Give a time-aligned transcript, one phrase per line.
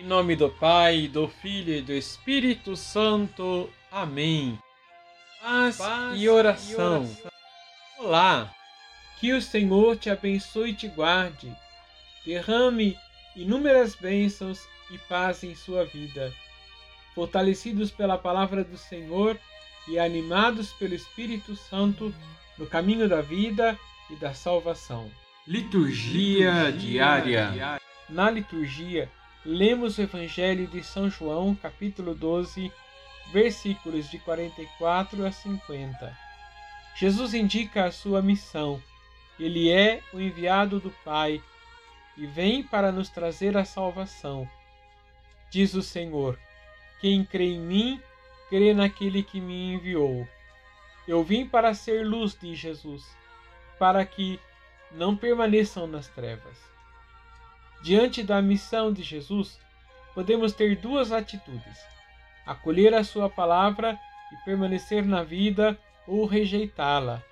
[0.00, 3.68] Em nome do Pai, do Filho e do Espírito Santo.
[3.92, 4.58] Amém.
[5.42, 6.72] Paz, Paz e, oração.
[6.72, 7.30] e oração.
[7.98, 8.54] Olá,
[9.18, 11.54] que o Senhor te abençoe e te guarde,
[12.24, 12.96] derrame
[13.36, 16.32] inúmeras bênçãos e paz em sua vida.
[17.14, 19.38] Fortalecidos pela palavra do Senhor
[19.86, 22.14] e animados pelo Espírito Santo
[22.56, 23.78] no caminho da vida
[24.08, 25.10] e da salvação.
[25.46, 27.50] Liturgia, liturgia diária.
[27.52, 27.82] diária.
[28.08, 29.10] Na liturgia,
[29.44, 32.70] lemos o Evangelho de São João, capítulo 12,
[33.32, 36.18] versículos de 44 a 50.
[36.96, 38.82] Jesus indica a sua missão.
[39.38, 41.42] Ele é o enviado do Pai
[42.16, 44.48] e vem para nos trazer a salvação.
[45.50, 46.38] Diz o Senhor:
[47.00, 48.02] Quem crê em mim,
[48.50, 50.28] crê naquele que me enviou.
[51.08, 53.04] Eu vim para ser luz, diz Jesus,
[53.78, 54.38] para que
[54.92, 56.58] não permaneçam nas trevas.
[57.82, 59.58] Diante da missão de Jesus,
[60.14, 61.78] podemos ter duas atitudes:
[62.44, 63.98] acolher a Sua palavra
[64.32, 67.22] e permanecer na vida ou rejeitá-la.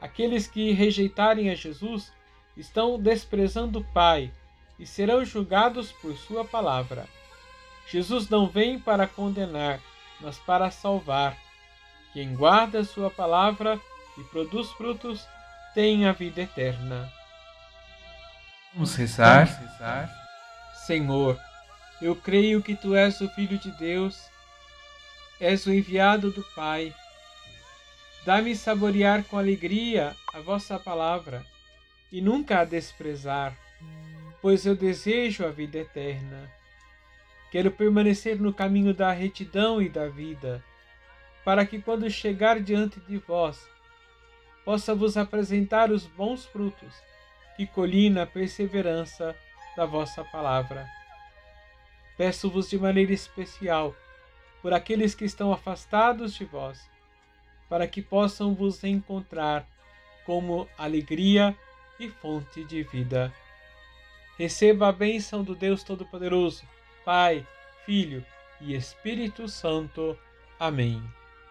[0.00, 2.12] Aqueles que rejeitarem a Jesus
[2.56, 4.32] estão desprezando o Pai
[4.78, 7.06] e serão julgados por Sua palavra.
[7.90, 9.80] Jesus não vem para condenar,
[10.20, 11.36] mas para salvar.
[12.12, 13.80] Quem guarda Sua palavra
[14.16, 15.26] e produz frutos
[15.74, 17.17] tem a vida eterna.
[18.74, 19.46] Vamos rezar.
[19.46, 20.10] Vamos rezar.
[20.86, 21.40] Senhor,
[22.00, 24.28] eu creio que tu és o Filho de Deus,
[25.40, 26.94] és o enviado do Pai.
[28.24, 31.44] Dá-me saborear com alegria a vossa palavra
[32.12, 33.56] e nunca a desprezar,
[34.40, 36.50] pois eu desejo a vida eterna.
[37.50, 40.62] Quero permanecer no caminho da retidão e da vida,
[41.44, 43.58] para que quando chegar diante de vós,
[44.62, 47.08] possa vos apresentar os bons frutos
[47.58, 49.34] que colhi na perseverança
[49.76, 50.88] da vossa palavra.
[52.16, 53.96] Peço-vos de maneira especial
[54.62, 56.88] por aqueles que estão afastados de vós,
[57.68, 59.66] para que possam vos encontrar
[60.24, 61.56] como alegria
[61.98, 63.34] e fonte de vida.
[64.38, 66.62] Receba a bênção do Deus Todo-Poderoso,
[67.04, 67.44] Pai,
[67.84, 68.24] Filho
[68.60, 70.16] e Espírito Santo.
[70.60, 71.02] Amém.